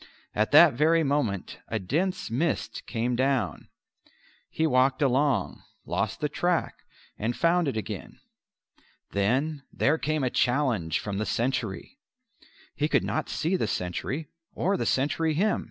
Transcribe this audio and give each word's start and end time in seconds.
At 0.33 0.49
that 0.49 0.73
very 0.73 1.03
moment 1.03 1.59
a 1.67 1.77
dense 1.77 2.31
mist 2.31 2.87
came 2.87 3.15
down; 3.15 3.67
he 4.49 4.65
walked 4.65 4.99
along, 5.03 5.61
lost 5.85 6.21
the 6.21 6.27
track, 6.27 6.73
and 7.19 7.35
found 7.37 7.67
it 7.67 7.77
again. 7.77 8.19
Then 9.11 9.61
there 9.71 9.99
came 9.99 10.23
a 10.23 10.31
challenge 10.31 10.97
from 10.99 11.19
the 11.19 11.25
sentry. 11.27 11.99
He 12.73 12.87
could 12.87 13.03
not 13.03 13.29
see 13.29 13.55
the 13.55 13.67
sentry 13.67 14.27
or 14.53 14.75
the 14.75 14.87
sentry 14.87 15.35
him. 15.35 15.59